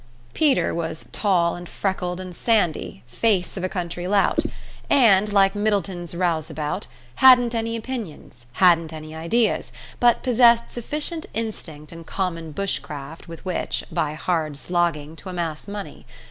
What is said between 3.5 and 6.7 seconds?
of a country lout", and, like Middleton's rouse